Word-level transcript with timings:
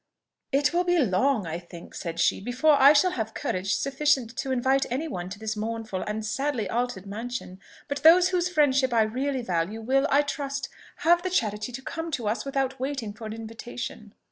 "It 0.51 0.73
will 0.73 0.83
be 0.83 0.97
long, 0.97 1.45
I 1.45 1.59
think," 1.59 1.93
said 1.93 2.19
she, 2.19 2.41
"before 2.41 2.75
I 2.81 2.91
shall 2.91 3.11
have 3.11 3.35
courage 3.35 3.75
sufficient 3.75 4.35
to 4.37 4.49
invite 4.51 4.87
any 4.91 5.07
one 5.07 5.29
to 5.29 5.37
this 5.37 5.55
mournful 5.55 6.01
and 6.07 6.25
sadly 6.25 6.67
altered 6.67 7.05
mansion: 7.05 7.59
but 7.87 8.01
those 8.01 8.29
whose 8.29 8.49
friendship 8.49 8.93
I 8.95 9.03
really 9.03 9.43
value 9.43 9.79
will, 9.79 10.07
I 10.09 10.23
trust, 10.23 10.69
have 11.05 11.21
the 11.21 11.29
charity 11.29 11.71
to 11.71 11.83
come 11.83 12.09
to 12.13 12.27
us 12.27 12.45
without 12.45 12.79
waiting 12.79 13.13
for 13.13 13.27
an 13.27 13.33
invitation." 13.33 14.15